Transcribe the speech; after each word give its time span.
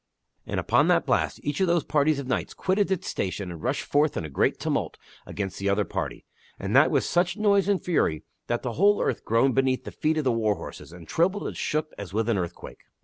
And, 0.47 0.59
upon 0.59 0.87
that 0.87 1.05
blast, 1.05 1.39
each 1.43 1.61
of 1.61 1.67
those 1.67 1.83
parties 1.83 2.17
of 2.17 2.25
knights 2.25 2.55
quitted 2.55 2.89
its 2.89 3.07
station 3.07 3.51
and 3.51 3.61
rushed 3.61 3.83
forth 3.85 4.17
in 4.17 4.23
great 4.31 4.59
tumult 4.59 4.97
against 5.27 5.59
the 5.59 5.69
other 5.69 5.85
party, 5.85 6.25
and 6.57 6.75
that 6.75 6.89
with 6.89 7.03
such 7.03 7.37
noise 7.37 7.69
and 7.69 7.79
fury 7.79 8.23
that 8.47 8.63
the 8.63 8.73
whole 8.73 8.99
earth 8.99 9.23
groaned 9.23 9.53
beneath 9.53 9.83
the 9.83 9.91
feet 9.91 10.17
of 10.17 10.23
the 10.23 10.31
war 10.31 10.55
horses, 10.55 10.91
and 10.91 11.07
trembled 11.07 11.45
and 11.45 11.55
shook 11.55 11.91
as 11.99 12.13
with 12.15 12.29
an 12.29 12.39
earthquake. 12.39 12.79